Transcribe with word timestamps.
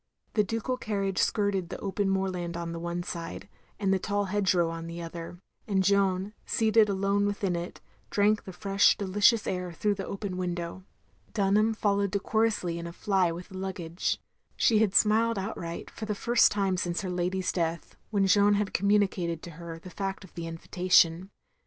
The 0.33 0.43
ducal 0.43 0.77
carriage 0.77 1.19
skirted 1.19 1.69
the 1.69 1.77
open 1.77 2.09
moorland 2.09 2.57
on 2.57 2.71
the 2.71 2.79
one 2.79 3.03
side, 3.03 3.47
and 3.79 3.93
the 3.93 3.99
tall 3.99 4.25
hedge 4.25 4.55
row 4.55 4.71
on 4.71 4.87
the 4.87 4.99
other, 4.99 5.37
and 5.67 5.83
Jeanne 5.83 6.33
seated 6.43 6.89
alone 6.89 7.27
within 7.27 7.55
it, 7.55 7.81
drank 8.09 8.43
the 8.45 8.51
fresh 8.51 8.97
delicious 8.97 9.45
air 9.45 9.71
through 9.71 9.93
the 9.93 10.07
open 10.07 10.37
window. 10.37 10.85
Dtinham 11.33 11.75
followed 11.75 12.09
decorously 12.09 12.79
in 12.79 12.87
a 12.87 12.91
fly 12.91 13.31
with 13.31 13.49
the 13.49 13.59
luggage. 13.59 14.19
She 14.55 14.79
had 14.79 14.95
smiled 14.95 15.37
outright, 15.37 15.91
for 15.91 16.05
the 16.05 16.15
first 16.15 16.51
time 16.51 16.77
since 16.77 17.01
her 17.01 17.11
lady's 17.11 17.51
death, 17.51 17.95
when 18.09 18.25
Jeanne 18.25 18.55
had 18.55 18.73
com 18.73 18.89
mtmicated 18.89 19.41
to 19.41 19.51
her 19.51 19.77
the 19.77 19.91
fact 19.91 20.23
of 20.23 20.33
the 20.33 20.47
invitation. 20.47 21.29